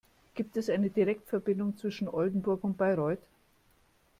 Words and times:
Gibt 0.33 0.57
es 0.57 0.71
eine 0.71 0.89
Direktverbindung 0.89 1.77
zwischen 1.77 2.07
Oldenburg 2.09 2.63
und 2.63 2.75
Bayreuth? 2.75 3.21